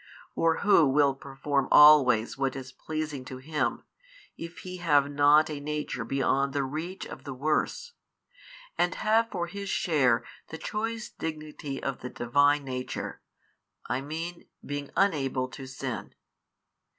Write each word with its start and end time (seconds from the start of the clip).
or 0.33 0.61
who 0.61 0.87
will 0.87 1.13
perform 1.13 1.67
always 1.71 2.35
what 2.35 2.55
is 2.55 2.71
pleasing 2.71 3.23
to 3.23 3.37
Him, 3.37 3.83
if 4.35 4.61
he 4.61 4.77
have 4.77 5.11
not 5.11 5.47
a 5.47 5.59
nature 5.59 6.03
beyond 6.03 6.53
the 6.53 6.63
reach 6.63 7.05
of 7.05 7.23
the 7.23 7.35
worse, 7.35 7.91
and 8.79 8.95
have 8.95 9.29
for 9.29 9.45
his 9.45 9.69
share 9.69 10.25
the 10.47 10.57
choice 10.57 11.07
Dignity 11.07 11.83
of 11.83 11.99
the 11.99 12.09
Divine 12.09 12.63
Nature, 12.63 13.21
I 13.85 14.01
mean 14.01 14.47
being 14.65 14.89
unable 14.95 15.47
to 15.49 15.67
sin? 15.67 16.15